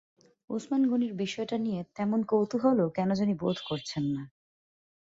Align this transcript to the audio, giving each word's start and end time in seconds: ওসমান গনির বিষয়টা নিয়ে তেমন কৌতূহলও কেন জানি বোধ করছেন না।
ওসমান 0.49 0.81
গনির 0.89 1.13
বিষয়টা 1.13 1.57
নিয়ে 1.57 1.81
তেমন 1.95 2.19
কৌতূহলও 2.23 2.87
কেন 2.89 3.09
জানি 3.13 3.33
বোধ 3.33 3.57
করছেন 3.69 4.03
না। 4.15 4.23